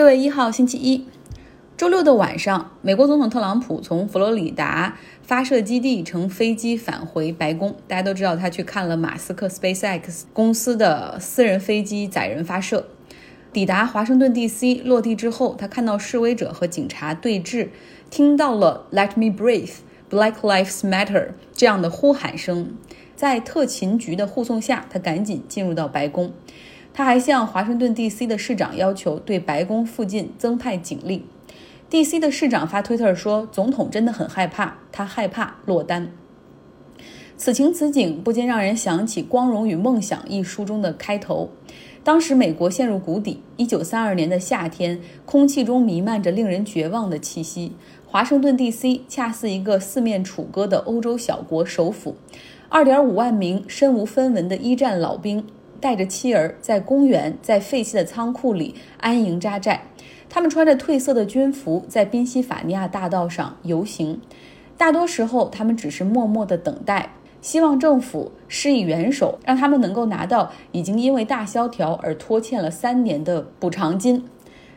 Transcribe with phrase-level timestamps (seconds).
[0.00, 1.04] 六月一号，星期一，
[1.76, 7.76] 周六的晚上，美国总统特朗普从佛罗里达发射基地乘飞机返回白宫。
[7.86, 12.86] 大家都知道，他去看了马斯克 SpaceX 公司的私人飞机载人发射。
[13.52, 17.68] 抵达华盛顿 DC 落地之后，他看到示威者和警察对峙，
[18.08, 19.74] 听到了 “Let me breathe,
[20.08, 22.74] Black Lives Matter” 这样的呼喊声。
[23.14, 26.32] 在特勤局的护送下，他赶紧进入到白宫。
[26.92, 28.26] 他还向华盛顿 D.C.
[28.26, 31.24] 的市长要求对白宫附近增派警力。
[31.88, 32.20] D.C.
[32.20, 36.12] 的市长发推特说：“总统真的很害怕，他害怕落单。”
[37.36, 41.48] 此情此景不禁让人想起《光荣与梦想》一书中的开头。
[42.04, 47.72] 当时美国陷入谷底，一九三二年的夏天，空气中弥漫着令人绝望的气息。
[48.06, 49.02] 华盛顿 D.C.
[49.08, 52.16] 恰似一个四面楚歌的欧洲小国首府，
[52.68, 55.46] 二点五万名身无分文的一战老兵。
[55.80, 59.82] 带着妻儿在公园、在废弃的仓库里安营扎寨，
[60.28, 64.20] 他们穿着褪色的军服，在宾夕法尼亚大道上游行。
[64.76, 74.24] 大多时候，他们只是默默地等待，希望政府施以援手，让他们能够拿到已经因为大萧条而拖欠了三年的补偿金。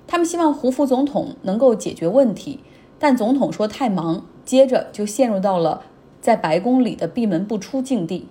[0.08, 2.60] 他们希望胡佛总统能够解决问题，
[2.98, 5.84] 但总统说太忙，接着就陷入到了
[6.22, 8.28] 在白宫里的闭门不出境地。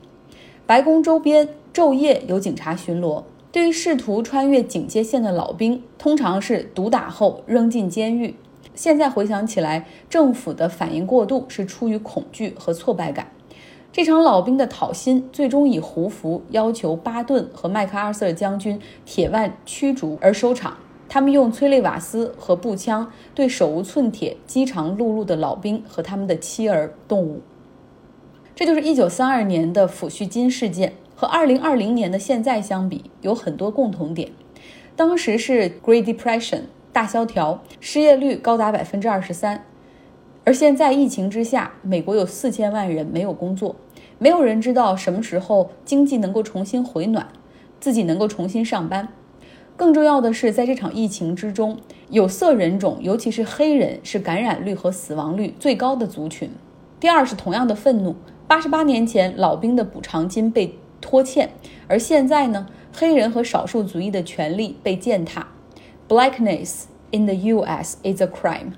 [0.67, 1.49] 白宫周边。
[1.73, 8.35] 昼夜有警察巡逻，对于试图穿越警戒线的老兵，通常是毒打后扔进监狱。
[8.75, 13.33] 现在回想起来，政府的反应过度是出于恐惧和挫败感。
[13.91, 20.77] 这场老兵的讨薪最终以胡佛要求巴顿和麦克阿瑟将军铁腕驱逐而收场。
[21.09, 27.43] 他们用催泪瓦斯和步枪对手无寸铁、饥肠辘辘的老兵和他们的妻儿动武。
[28.55, 30.95] 这就是1932年的抚恤金事件。
[31.23, 34.33] 和二零二零年的现在相比，有很多共同点。
[34.97, 39.65] 当时是 Great Depression 大萧条，失业率高达百分之二十三。
[40.43, 43.77] 而现在疫情之下，美国有四千万人没有工作，
[44.19, 47.29] 没有人知道什么时候经济能够重新回暖，
[47.79, 49.07] 自己能够重新上班。
[49.77, 51.79] 更重要的是，在这场疫情之中，
[52.11, 56.51] 有色人种，尤其是黑人，是感染率和死亡率最高的族群。
[56.99, 58.17] 第二是同样的愤怒，
[58.49, 60.77] 八十八年前老兵的补偿金被。
[61.03, 61.51] 拖欠，
[61.87, 62.67] 而现在呢？
[62.95, 65.49] 黑人和少数族裔的权利被践踏。
[66.09, 67.97] Blackness in the U.S.
[68.03, 68.73] is a crime，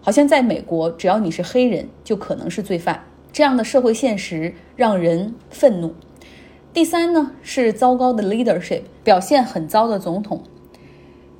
[0.00, 3.04] 好像在美国，只要你是黑人，就可能是罪犯。
[3.32, 5.94] 这样的社会现实让人愤怒。
[6.72, 10.42] 第三呢，是糟糕的 leadership，表现很糟的总统。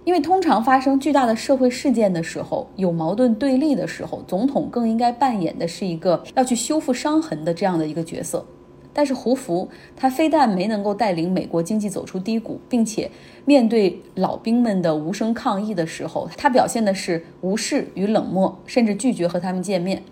[0.04, 8.46] 因为通常发生巨大的社会事件的时候，有矛盾对立的时候，总统更应该扮演的是一个要去修复伤痕的这样的一个角色。
[8.92, 13.10] 但是胡佛他非但没能够带领美国经济走出低谷，并且
[13.44, 20.02] 面对老兵们的无声抗议的时候，他表现的是无视与冷漠，甚至拒绝和他们见面。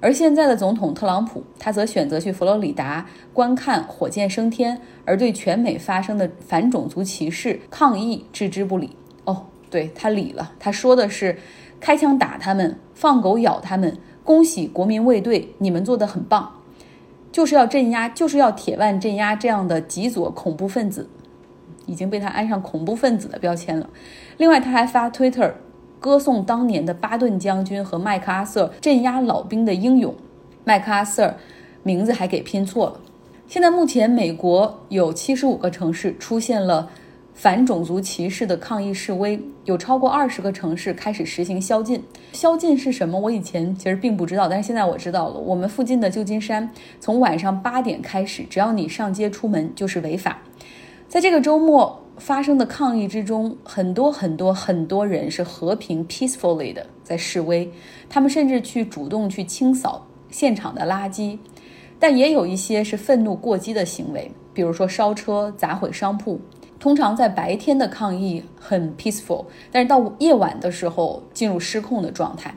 [0.00, 8.90] 而现在的总统特朗普，他则选择去佛罗里达观看火箭升天，而对全美发生的反种族歧视抗议置之不理。
[9.24, 11.36] 哦，对他理了，他说的是
[11.80, 13.96] 开枪打他们，放狗咬他们。
[14.22, 16.57] 恭喜国民卫队，你们做的很棒。
[17.30, 21.08] 就是要镇压，就是要铁腕镇压这样的极左恐怖分子，
[21.86, 23.88] 已经被他安上恐怖分子的标签了。
[24.36, 25.54] 另外，他还发推特
[26.00, 30.14] 歌颂当年的巴顿将军和麦克阿瑟镇压老兵的英勇。
[30.64, 31.34] 麦克阿瑟
[31.82, 33.00] 名字还给拼错了。
[33.46, 36.90] 现在目前美国有七十五个城市出现了。
[37.38, 42.02] 反种族歧视的抗议示威，有超过二十个城市开始实行宵禁。
[42.32, 43.16] 宵禁是什么？
[43.16, 45.38] 我以前其实并不知道，但是现在我知道了。
[45.38, 50.42] 我们附近的旧金山，从晚上八点开始，只要你上街出门就是违法。
[51.06, 57.70] 在这个周末发生的抗议之中，很多很多很多人是和平 peacefully 的在示威，
[58.10, 61.38] 他们甚至去主动去清扫现场的垃圾，
[62.00, 66.40] 但也有一些是愤怒过激的行为，比如说烧车、砸毁商铺。
[66.80, 72.54] 通常在白天的抗议很 peaceful，但是到夜晚的时候进入失控的状态。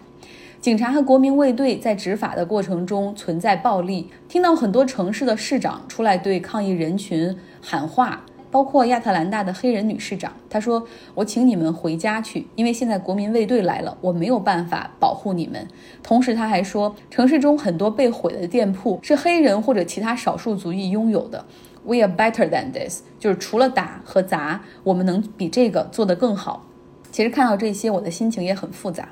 [0.59, 4.07] 警察和国民卫队在执法的过程中存在暴力。
[4.29, 10.85] 听到很多城市的市长出来对抗议人群喊话，包括亚特兰大的黑人女市长，她说
[11.15, 15.67] ：“我请你们回家去，因为现在国民卫队来了，我没有办法保护你们。”
[16.03, 21.43] 同时，他还说，城市中很多被毁的店铺是黑人或者其他少数族裔拥有的。
[21.83, 26.65] We are better than this，就是除了打和砸，我们能比这个做得更好。
[27.11, 29.09] 其实看到这些，我的心情也很复杂。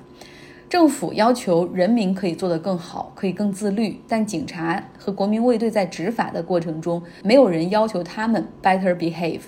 [0.69, 9.41] 政府要求人民可以做得更好，可以更自律，但警察和国民卫队在执法的过程中，没有人要求他们 better behave。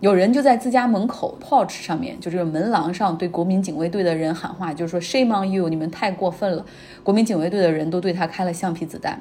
[0.00, 6.66] 有人就在自家门口 porch 上面，就这个门廊上对国民警卫队的人喊话，就是说 shame on you，你们太过分了。
[7.02, 9.18] 国民警卫队的人都对他开了橡皮子弹。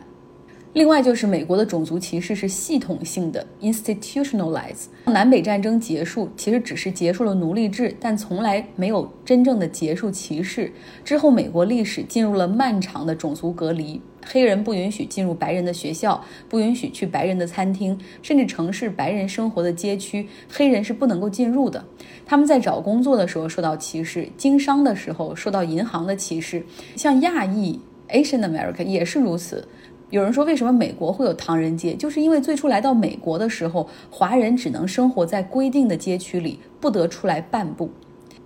[0.74, 4.86] 另外就是美国的种族歧视是系统性的 institutionalize。
[5.06, 10.72] 南北战争结束其实只是结束了奴隶制，但从来没有真正的结束歧视。
[11.04, 21.84] 之后美国历史进入了漫长的种族隔离，黑人不允许进入白人的学校，不允许去白人的餐厅，甚至城市白人生活的街区，黑人是不能够进入的。
[22.26, 26.64] 他们在找工作的时候受到歧视，经商的时候受到银行的歧视，
[26.96, 27.78] 像亚裔
[28.08, 29.68] Asian America 也是如此。
[30.12, 31.96] 有人说，为什么美国会有唐人街？
[31.96, 37.90] 就是因为最初来到美国的时候，华人只能生活在规定的街区里，不得出来半步。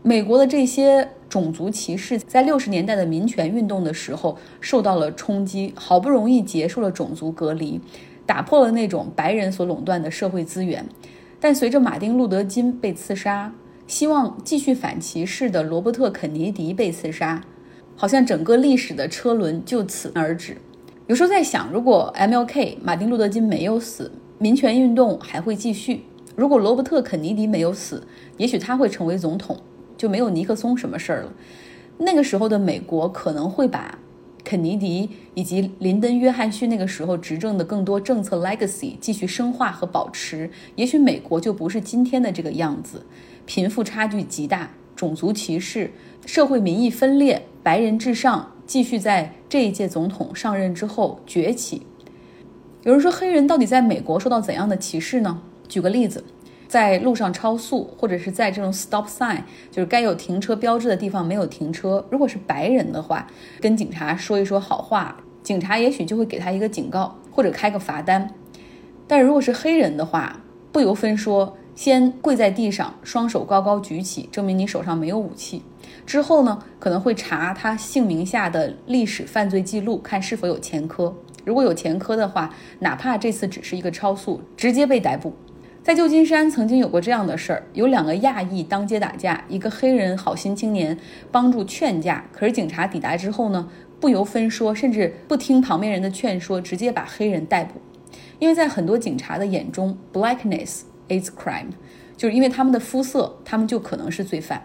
[0.03, 7.81] 美国的这些种族歧视，在六十年代的民权运动的时候受到了冲击，好不容易结束了种族隔离，
[8.27, 10.85] 打破了那种白人所垄断的社会资源。
[11.39, 13.51] 但随着马丁·路德·金被刺杀，
[13.87, 17.41] 希望继续反歧视的罗伯特·肯尼迪被刺杀，
[17.95, 20.57] 好像整个历史的车轮就此而止。
[21.07, 22.79] 有时候在想，如果 M.L.K.
[22.81, 25.99] 马丁·路德·金没有死，民权运动还会继续；
[26.35, 28.01] 如果罗伯特·肯尼迪没有死，
[28.37, 29.55] 也许他会成为总统，
[29.95, 31.31] 就没有尼克松什么事儿了。
[31.99, 33.99] 那个时候的美国可能会把
[34.43, 43.05] 肯尼迪以及林登·约翰逊那个时候执政的更多政策 legacy 继续深化和保持，也许美国就不是今天的这个样子，
[43.45, 45.91] 贫富差距极大，种族歧视，
[46.25, 48.53] 社会民意分裂，白人至上。
[48.65, 51.85] 继续在这一届总统上任之后崛起。
[52.83, 55.41] 有人说，黑人到底在美国受到怎样的歧视呢？
[55.67, 56.23] 举个例子，
[56.67, 59.41] 在路上超速，或者是在这种 stop sign，
[59.71, 62.05] 就是该有停车标志的地方没有停车。
[62.11, 63.27] 如果是白人的话，
[63.59, 68.29] 跟警察说一说好话，警察也许就会给他一个警告或者开个罚单。
[69.07, 70.41] 但如果是黑人的话，
[70.71, 75.63] 不由分说，先跪在地上，双手高高举起，证明你手上没有武器。
[76.05, 81.13] 之后呢，可能会查他姓名下的历史犯罪记录，看是否有前科。
[81.43, 85.33] 如果有前科的话，哪怕这次只是一个超速，直接被逮捕。
[85.83, 90.97] 在旧金山曾经有过这样的事儿：有两个亚裔当街打架，一个黑人好心青年
[91.31, 93.69] 帮助劝架，可是警察抵达之后呢，
[93.99, 97.79] 不由分说，甚至不听旁边人的劝说，直接把黑人逮捕。
[98.39, 101.69] 因为在很多警察的眼中，blackness is crime，
[102.17, 104.61] 就是因为他们的肤色，他们就可能是罪犯。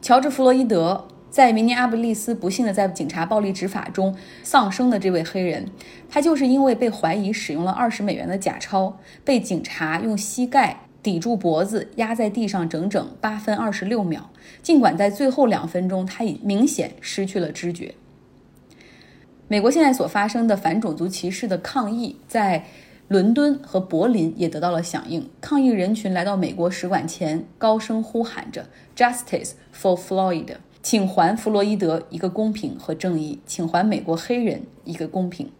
[0.00, 5.68] 乔治·弗洛伊德在明尼阿布利斯不幸的在警察暴力执法中丧生的这位黑人，
[6.08, 14.30] 他就是因为被怀疑使用了二十美元的假钞，被警察用膝盖抵住脖子，压在地上整整八分二十六秒。
[14.62, 17.94] 尽管在最后两分钟，他已明显失去了知觉。
[19.48, 22.64] 美国现在所发生的反种族歧视的抗议，在。
[23.08, 35.50] 伦敦和柏林也得到了响应，抗议人群来到美国使馆前，高声呼喊着 “Justice for Floyd”，请还弗洛伊德一个公平和正义，请还美国黑人一个公平。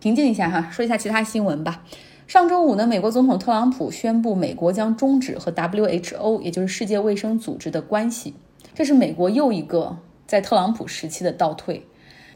[0.00, 1.84] 平静一下哈，说一下其他新闻吧。
[2.26, 8.32] 上周五呢，美国总统特朗普宣布，美国将终止和 WHO，也就是世界卫生组织的关系，
[8.74, 11.86] 这是美国又一个在特朗普时期的倒退。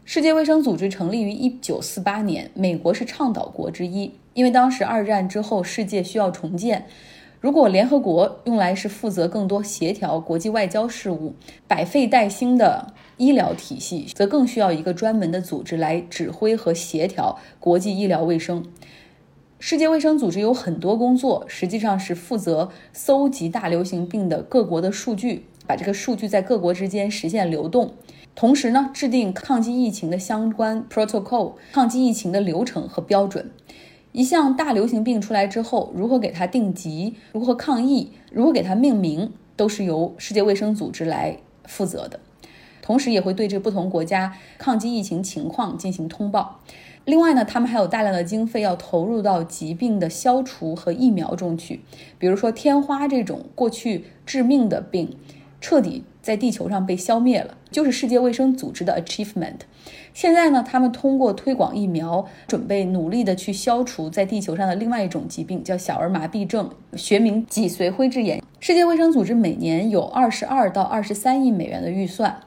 [0.05, 4.11] 世界卫生组织成立于一九四八年，美国是倡导国之一。
[4.33, 6.85] 因为当时二战之后，世界需要重建。
[7.39, 11.35] 如果联合国用来是负责更多协调国际外交事务、
[11.67, 18.65] 百废待兴的医疗体系，则更需要一个专门的组织来指挥和协调国际医疗卫生。
[19.57, 27.93] 世界卫生组织有很多工作，实际上是负责搜集大流行病的各国的数据，把这个数据在各国之间实现流动。
[28.35, 33.51] 同时呢，制定抗击疫情的相关 protocol，抗击疫情的流程和标准。
[34.11, 42.19] 一项大流行病出来之后，如何给它定级，如何抗疫，如何给它命名，都是由世界卫生组织来负责的。
[42.81, 46.59] 同时，也会对这不同国家抗击疫情情况进行通报。
[47.05, 51.81] 另外呢，他们还有大量的经费要投入到疾病的消除和疫苗中去，
[52.17, 55.17] 比如说天花这种过去致命的病，
[55.63, 56.03] 彻底。
[56.21, 59.55] 在地球上被消灭了，就是世界卫生组织的 achievement。
[60.13, 68.41] 现在呢，他们通过推广疫苗，准备努力的去消除在地球上的另外一种疾病，叫小儿麻痹症，学名脊髓灰质炎。
[68.61, 72.39] 世界卫生组织每年有二十二到二十三亿美元的预算。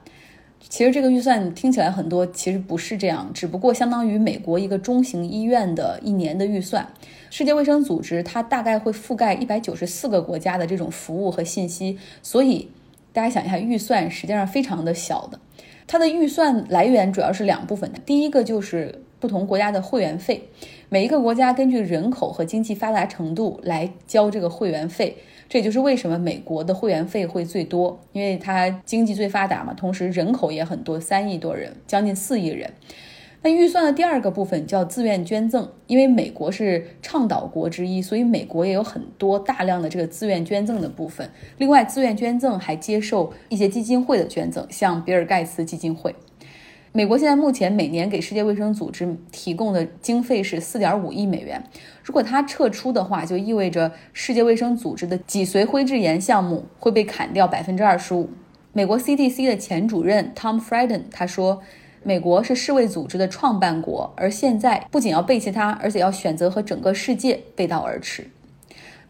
[0.70, 6.88] 其实这个预算听起来很多，其实不是这样，只不过相当于美国一个中型医院的一年的预算。
[7.28, 12.70] 世界卫生组织它大概会覆盖一百九十四个国家的这种服务和信息，所以。
[13.16, 15.40] 大家想一下，预算实际上非常的小的，
[15.86, 17.90] 它的预算来源主要是两部分。
[18.04, 20.50] 第一个就是不同国家的会员费，
[20.90, 25.16] 每一个国家根据人口和经济发达程度来交这个会员费。
[25.48, 32.70] 这也就是为什么美国的会员费会最多，因为它经济最发达嘛，同时人口也很多，三亿多人，将近四亿人。
[33.46, 41.30] 那预算的第二个部分叫自愿捐赠，因为美国是倡导国之一，所以美国也有很多大量的这个自愿捐赠的部分。
[41.58, 46.12] 另外，自愿捐赠还接受一些基金会的捐赠，像比尔盖茨基金会。
[46.90, 51.62] 美国现在目前每年给世界卫生组织提供的经费是四点五亿美元，
[52.02, 58.28] 如果它撤出的话，就意味着世界卫生组织的脊髓灰质炎项目会被砍掉百分之二十五。
[58.72, 61.62] 美国 CDC 的前主任 Tom Frieden 他说。
[62.06, 68.30] 美国是世卫组织的创办国，而现在不仅要背弃它，而且要选择和整个世界背道而驰。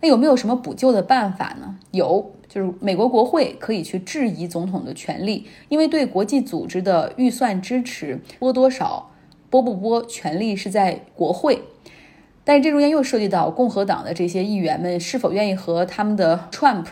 [0.00, 1.76] 那有没有什么补救的办法呢？
[1.90, 9.10] 有，就是美国国会可以去质疑总统的权利，因为对国际组织的预算支持拨多少、
[9.50, 11.62] 拨不拨，权利是在国会。
[12.44, 16.86] 但是这中间又涉及到共和党的这些议员们是否愿意和他们的 Trump。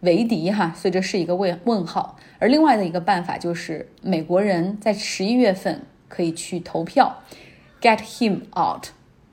[0.00, 2.16] 为敌哈，所以这是一个问问号。
[2.38, 7.22] 而另外的一个办法就是，美国人在十一月份可以去投票
[7.80, 8.86] ，get him out，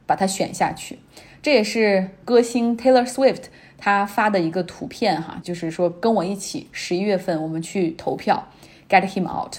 [0.05, 1.00] 把他选下去。
[1.41, 3.43] 这也是歌星 Taylor Swift
[3.77, 8.47] 他发的一个图片哈，就是说跟我一起十一月份我们去投票
[8.89, 9.57] ，get him out。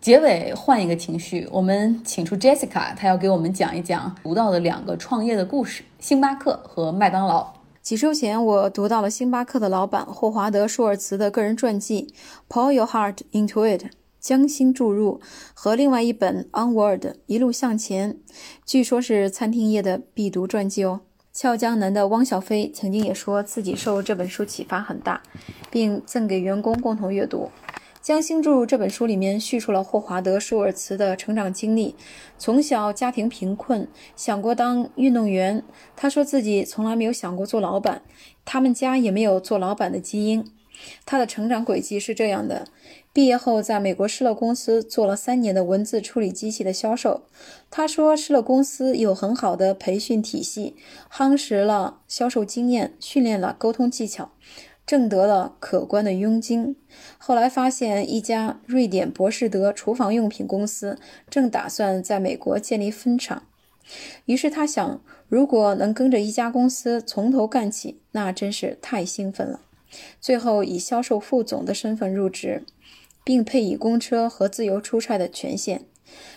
[0.00, 7.52] 结尾换一个情绪，我们请出 Jessica，她要给我们讲一讲读到的两个创业的故事：星巴克和麦当劳。
[7.82, 12.14] 几周前，我读到了星巴克的老板霍华德·舒尔茨的个人传记
[12.54, 13.82] 《Pour Your Heart Into It》，
[14.20, 15.20] 将心注入，
[15.52, 18.18] 和另外一本《Onward》一路向前，
[18.64, 21.00] 据说是餐厅业的必读传记哦。
[21.32, 25.20] 俏江南的汪小菲曾经也说自己受这本书启发很大，
[25.68, 27.50] 并赠给员工共同阅读。
[28.02, 31.94] 将星注入这本书里面叙述了霍华德·舒尔茨的成长经历。
[32.36, 35.62] 从小家庭贫困，想过当运动员。
[35.94, 38.02] 他说自己从来没有想过做老板，
[38.44, 40.44] 他们家也没有做老板的基因。
[41.06, 42.66] 他的成长轨迹是这样的：
[43.12, 47.22] 毕业后在美国施乐公司做了三年的文字处理机器的销售。
[47.70, 50.74] 他说施乐公司有很好的培训体系，
[51.08, 54.32] 夯实了销售经验，训练了沟通技巧。
[54.86, 56.76] 挣得了可观的佣金。
[57.18, 60.98] 后来发现一家瑞典博士德厨房用品公司
[61.30, 63.44] 正打算在美国建立分厂，
[64.26, 69.60] 于是他想，如果能跟着一家公司从头干起，那真是太兴奋了。
[70.20, 72.64] 最后以销售副总的身份入职，
[73.24, 75.84] 并配以公车和自由出差的权限，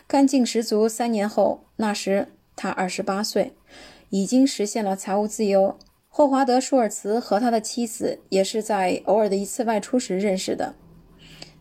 [0.07, 0.87] 干劲十足。
[0.87, 3.53] 三年后，那时他二十八岁，
[4.09, 5.77] 已经实现了财务自由。
[6.17, 10.73] 霍华德·舒尔茨和他的妻子也是在偶尔的一次外出时认识的。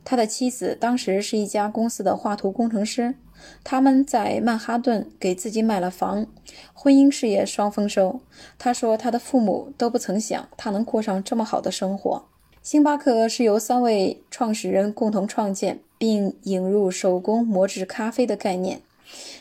[0.04, 3.16] 他的妻子当时是一家公司的画图工程师，
[3.64, 6.28] 他们在曼哈顿给自己买了房，
[6.72, 8.20] 婚姻事业双丰收。
[8.56, 12.26] 他说，他的父母都不曾想他能过上这么好的生活。
[12.62, 18.82] 星巴克是由三位创始人共同创建，并引入手工磨制咖啡的概念。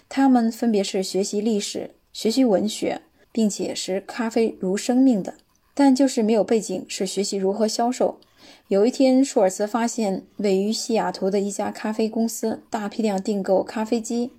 [0.09, 3.03] 他们分别是学习历史、学习文学。
[3.33, 5.33] 并且是咖啡如生命的，
[5.73, 8.19] 但就是没有背景，是学习如何销售。
[8.67, 14.31] 有一天，舒尔茨发现位于西雅图的一家咖啡公司大批量订购咖啡机，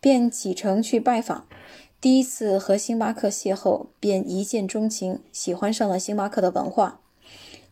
[0.00, 1.46] 便启程去拜访。
[2.00, 7.00] 第一次和星巴克邂逅，便一见钟情，喜欢上了星巴克的文化。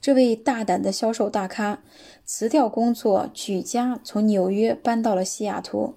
[0.01, 1.83] 这位大胆的销售大咖
[2.25, 5.95] 辞掉工作，举家从纽约搬到了西雅图，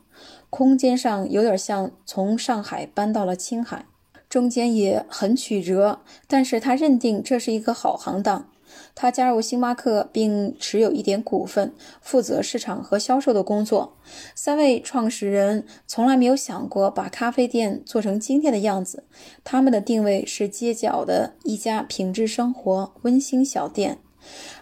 [0.50, 3.86] 空间上有点像从上海搬到了青海。
[4.32, 8.48] 中间也很曲折，但是他认定这是一个好行当。
[8.96, 13.98] 他加入星巴克，并持有一点股份，负责市场和销售的工作。
[14.34, 19.04] 三位创始人从来没有想过把咖啡店做成今天的样子。
[19.44, 23.98] 他们的定位是街角的一家品质生活、温馨小店，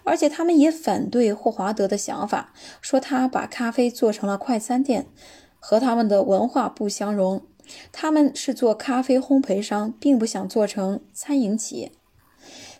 [0.02, 5.06] 而且他们也反对霍华德的想法，说他把咖啡做成了快餐店，
[5.60, 7.42] 和他们的文化不相容。
[7.92, 11.92] 他们是做咖啡烘焙商，并不想做成餐饮企业。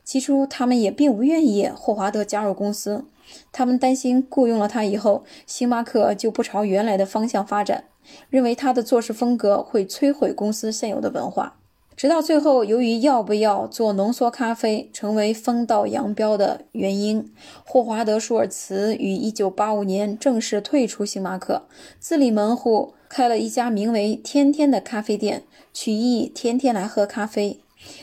[0.02, 3.04] 起初，他们也并不愿意霍华德加入公司，
[3.52, 7.84] 他们担心雇佣了他以后，星巴克就不朝原来的方向发展，
[8.28, 11.59] 认为他的做事风格会摧毁公司现有的文化。
[12.00, 17.30] 直到最后，由于要不要做浓缩咖啡成为分道扬镳的原因，
[17.62, 22.94] 霍华德·舒尔茨于1985年正式退出星巴克，自立门户。
[23.10, 25.42] 开了一家名为“天天”的咖啡店，
[25.74, 27.60] 取意天天来喝咖啡，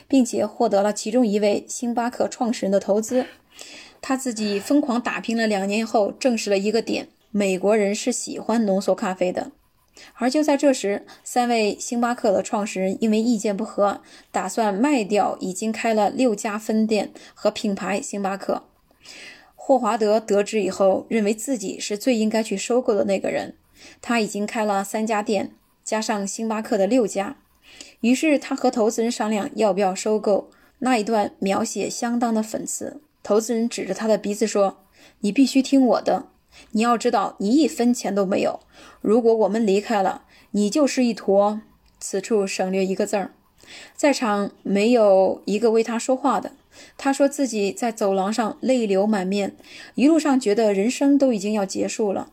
[0.08, 3.26] 并且获得了其中一位星巴克创始人的投资。
[4.00, 9.50] 他自己疯狂打拼了两年后，证实了一个点：美国人是喜欢浓缩咖啡的。
[10.16, 14.02] 而就在这时，三位星巴克的创始人因为意见不合，
[14.32, 18.64] 打算卖掉已经开了六家分店和品牌星巴克。
[19.56, 23.56] 霍华德得知以后，认为自己是最应该去收购的那个人。
[24.02, 25.52] 他已经开了三家店，
[25.84, 27.38] 加上星巴克的六家。
[28.00, 30.50] 于是他和投资人商量要不要收购。
[30.80, 33.02] 那一段描写相当的讽刺。
[33.24, 34.86] 投资人指着他的鼻子说
[35.22, 36.28] ：“你必须听我的。
[36.72, 38.60] 你要知道，你一分钱都没有。
[39.02, 41.62] 如果我们离开了，你就是一坨……
[42.00, 43.32] 此处省略一个字儿。
[43.96, 46.52] 在场没有一个为他说话的。
[46.96, 49.56] 他说自己在走廊上泪流满面，
[49.96, 52.30] 一路上觉得人生都已经要结束了。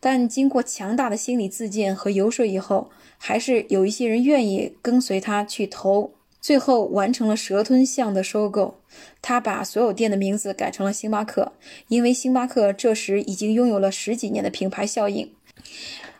[0.00, 6.12] 但经过强大的心理自荐和游说以后，还是有一些人愿意跟随他去投。
[6.46, 8.76] 最后完成了蛇吞象的收购。
[9.20, 11.50] 他把所有店的名字改成了星巴克，
[11.88, 15.32] 因为星巴克这时已经拥有了十几年的品牌效应。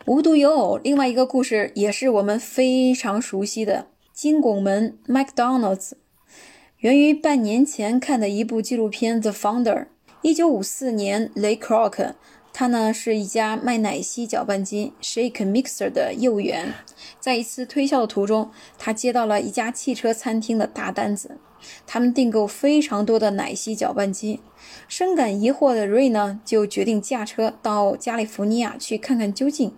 [0.05, 5.93] 无独有偶，另外一个故事也是我们非常熟悉的金拱门 （McDonald's），
[6.79, 9.75] 源于半年前看的一部纪录片《The Founder》。
[10.23, 12.17] 一九五四年，雷·克罗克。
[12.59, 16.73] 他呢是一家卖奶昔搅拌机 （shake mixer） 的业务员，
[17.21, 21.37] 在一次推销的途中，他接到了一家汽车餐厅的大单子，
[21.87, 24.41] 他们订购非常多的奶昔搅拌机。
[24.89, 29.75] 深感疑惑的瑞呢，就决定驾车到加利福尼亚去看看究竟。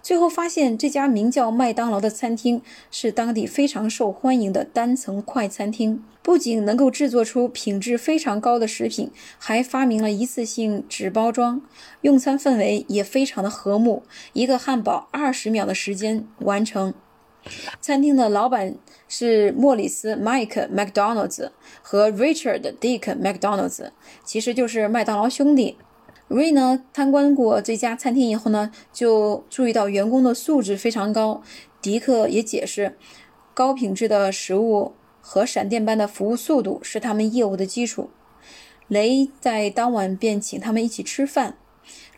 [0.00, 2.62] 最后发现，这家名叫麦当劳的餐厅
[2.92, 11.60] 是当地非常受欢迎的单层快餐厅，不仅能够制作出品质非常高的食品，还发明了一次性纸包装，
[12.02, 14.04] 用餐氛围也非常的和睦。
[14.32, 16.94] 一个汉堡二十秒的时间完成。
[17.80, 18.76] 餐厅的老板
[19.08, 21.50] 是莫里斯 （Mike McDonald's）
[21.82, 23.90] 和 Richard Dick McDonald's，
[24.24, 25.76] 其实就是麦当劳兄弟。
[26.28, 31.42] 瑞呢参观过这家餐厅以后呢，就注意到员工的素质非常高。
[31.82, 32.96] 迪克也解释，
[33.52, 38.10] 高品质的食物和闪电般的服务速度是他们业务的基础。
[38.88, 41.56] 雷在当晚便请他们一起吃饭，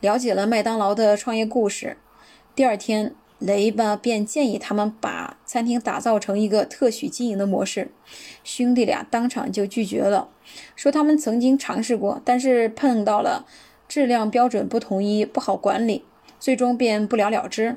[0.00, 1.96] 了解了麦当劳的创业故事。
[2.56, 7.92] 第二天，雷吧便建议他们把餐厅打造成一个特许经营的模式。
[8.42, 10.30] 兄弟俩当场就拒绝了，
[10.74, 13.46] 说他们曾经尝试过，但是碰到了。
[13.86, 16.04] 质量标准不统一，不好管理，
[16.40, 17.76] 最终便不了了之。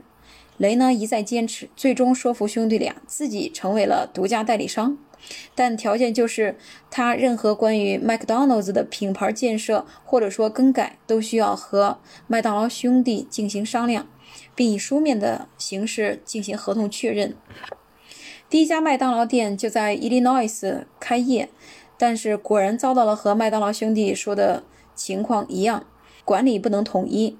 [0.55, 4.97] 雷呢一再坚持，最终说服兄弟俩自己成为了独家代理商，
[5.56, 6.58] 但条件就是
[6.89, 14.08] 他任何关于 McDonald 的品牌建设或者说更改都需要和麦当劳兄弟进行商量，
[14.56, 17.36] 并以书面的形式进行合同确认。
[18.49, 21.49] 第一家麦当劳店就在伊利诺斯开业，
[21.97, 24.63] 但是果然遭到了和麦当劳兄弟说的
[24.95, 25.86] 情况一样。
[26.23, 27.38] 管理不能统一，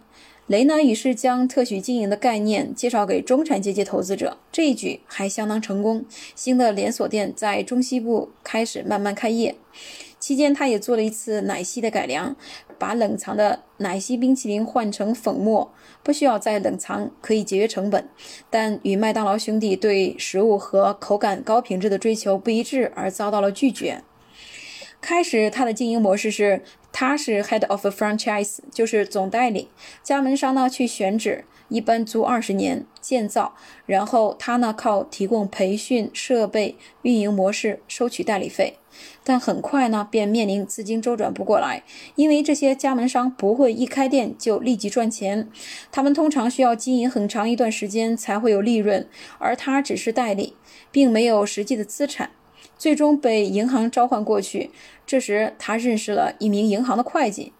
[0.48, 6.06] 雷呢于是将特许经营的概念介绍给中产阶级投资者，这一举还相当成功。
[6.36, 9.56] 新的连锁店在中西部开始慢慢开业，
[10.20, 12.34] 期间他也做了一次奶昔的改良，
[12.80, 15.70] 把冷藏的奶昔冰淇淋换成粉末，
[16.02, 18.08] 不需要再冷藏，可以节约成本。
[18.50, 24.02] 但与麦当劳兄弟对食物和口感高品质的追求不一致，而遭到了拒绝。
[25.00, 26.64] 开始，他的经营模式是，
[27.00, 29.70] 他是 head of a franchise，就是总代理，
[30.02, 33.54] 加盟商呢去选址，一般租二十年建造，
[33.86, 38.80] 然后他呢靠提供培训、设备、运营模式收取代理费。
[39.24, 41.84] 但很快呢便面临资金周转不过来，
[42.16, 45.48] 因为这些加盟商不会一开店就立即赚钱，
[45.92, 49.08] 他们通常需要经营很长一段时间才会有利润，
[49.38, 50.56] 而他只是代理，
[50.92, 52.32] 并没有实际的资产。
[52.78, 54.72] 最终被银行召唤过去，
[55.06, 57.54] 这时他认识了一名银行的会计。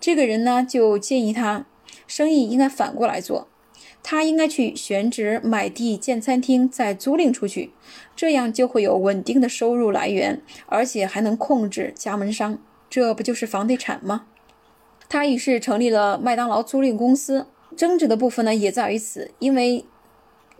[0.00, 1.66] 这个人呢，就建议他，
[2.06, 3.48] 生意应该反过来做，
[4.02, 7.72] 他应该去选址买地建餐厅，再租赁出去，
[8.16, 12.58] 这样就会有稳定的收入来源，而且还能控制加盟商，
[12.90, 14.26] 这不就是房地产吗？
[15.08, 17.46] 他于是成立了麦当劳租赁公司。
[17.76, 19.84] 争执的部分呢，也在于此，因为。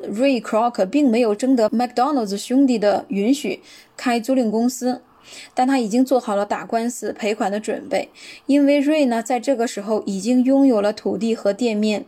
[0.00, 3.61] Ray Croc 并没有征得 McDonald's 兄弟的允许
[3.96, 5.02] 开租赁公司，
[5.54, 8.08] 但他已经做好了打官司赔款的准备。
[8.46, 12.06] 因为 Ray 呢，在这个时候已经拥有了土地和店面，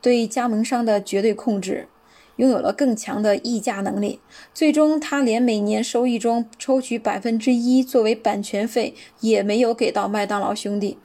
[0.00, 1.88] 对加盟商的绝对控制，
[2.36, 4.20] 拥有了更强的议价能力。
[4.54, 10.98] 最终，他连每年收益中抽取百分之一作为版权费也没有给到麦当劳兄弟。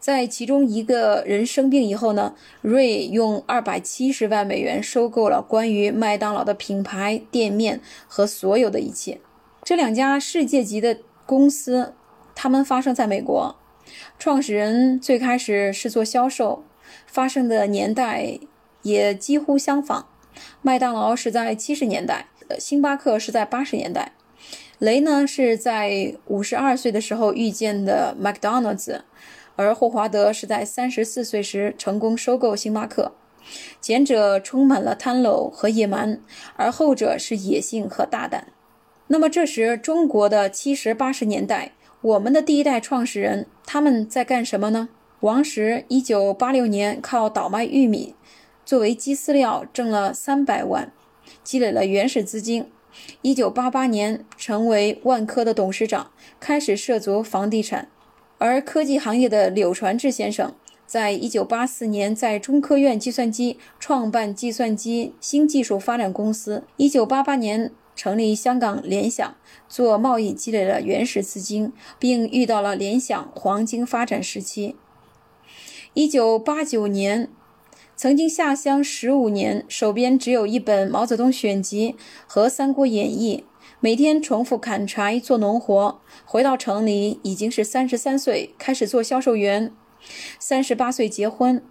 [0.00, 9.20] 在其中一个人生病以后呢，瑞用二百七十万美元收购了关于麦当劳的品牌、店面和所有的一切。
[9.64, 11.94] 这两家世界级的公司，
[12.34, 13.56] 他们发生在美国。
[14.18, 16.64] 创始人最开始是做销售，
[17.06, 18.38] 发生的年代
[18.82, 20.06] 也几乎相仿。
[20.62, 24.12] 麦当劳是在七十年代，星巴克是在八十年代。
[24.78, 29.00] 雷呢是在五十二岁的时候遇见的 McDonald's，
[29.58, 33.12] 而霍华德是在三十四岁时成功收购星巴克。
[33.80, 36.20] 前者充满了贪婪和野蛮，
[36.54, 38.52] 而后者是野性和大胆。
[39.08, 44.90] 那么这时中国的七十八十年代，我们的第一代创始人他们在干什么呢？
[45.20, 48.14] 王石一九八六年靠倒卖玉米
[48.64, 50.92] 作为鸡饲料挣了三百万，
[51.42, 52.70] 积累了原始资金。
[53.22, 57.88] 一九八八年成为万科的董事长，开始涉足房地产。
[58.38, 60.54] 而科技行业的柳传志先生，
[60.86, 66.64] 在一九八四年在中科院计算机创办计算机新技术发展公司。
[66.76, 69.34] 一九八八年成立香港联想，
[69.68, 74.76] 做贸易积累了原始资金，并遇到了联想黄金发展时期。
[75.94, 77.28] 一九八九年。
[78.00, 81.96] 曾经下乡十五年，手边只有一本《毛泽东选集》
[82.28, 83.42] 和《三国演义》，
[83.80, 86.00] 每天重复砍柴做农活。
[86.24, 89.72] 回到城里已经是三十三岁，开始做销售员。
[90.40, 91.62] 三十八岁结婚，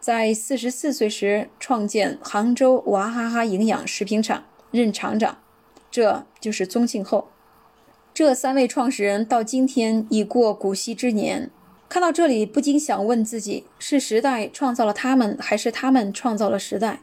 [0.00, 5.38] 在四十四岁时创建杭州娃哈哈营养食品厂，任厂长。
[5.90, 7.28] 这就是宗庆后。
[8.14, 11.50] 这三位创始人到今天已过古稀之年。
[11.90, 17.02] 看到这里，不禁想问自己：是时代创造了他们，还是他们创造了时代？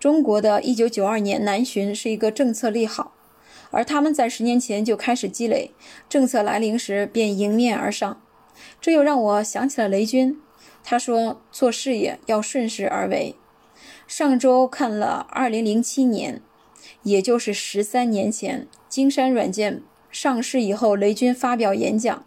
[0.00, 3.12] 中国的一九九二年南巡是一个政策利好，
[3.70, 5.72] 而他们在十年前就开始积累，
[6.08, 8.20] 政策来临时便迎面而上。
[8.80, 10.40] 这又让我想起了雷军，
[10.82, 13.34] 他说：“做事业要顺势而为。”
[14.06, 16.40] 上周看了二零零七年，
[17.02, 22.24] 也就是十三年前，金山软件上市以后，雷军发表演讲。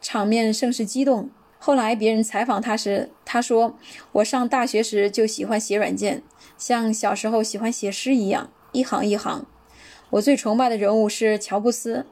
[0.00, 1.30] 场面甚是激动。
[1.58, 3.76] 后来别人采访他时，他说
[4.12, 6.22] ：“我上大学时就喜欢写软件，
[6.56, 9.46] 像小时候喜欢写诗一样，一行一行。
[10.10, 12.06] 我最崇拜的人物是乔布斯，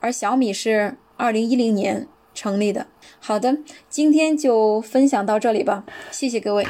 [0.00, 2.86] 而小米是二零一零年成立的。”
[3.20, 6.66] 好的，今天就分享到这里吧，谢谢各位。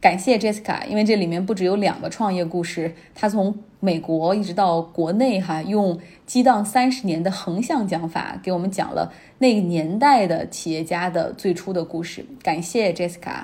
[0.00, 12.24] 感谢 Jessica，因为这里面不只有两个创业故事，他从美国一直到国内，哈，用激荡三十年的横向讲法给我们讲了那个年代的企业家的最初的故事。
[12.42, 13.42] 感谢 Jessica。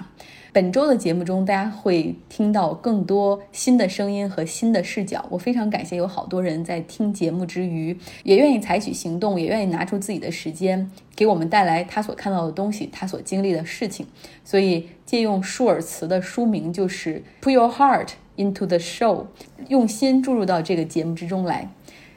[0.57, 5.23] 本周的节目中，大家会听到更多新的声音和新的视角。
[5.29, 14.07] 我非常感谢有好多人在听节目之余，也愿意采取行动，也愿意拿出自己的时间，给我们带来他所看到的东西，他所经历的事情。
[14.45, 19.27] 所以，借用舒尔茨的书名，就是 Put Your Heart into the Show，
[19.69, 21.69] 用心注入到这个节目之中来。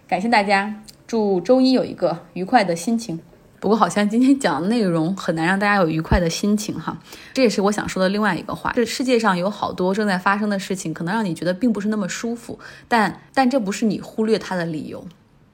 [0.08, 3.20] 感谢大家，祝周一有一个愉快的心情。
[3.60, 6.98] 不过，好像今天讲的内容很难让大家有愉快的心情哈。
[7.34, 15.06] 这也是我想说的另外一个话：这世界上有好多正在发生的事情，可能让你觉得并不是那么舒服，但但这不是你忽略它的理由。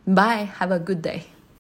[0.06, 1.22] Bye, have a good day.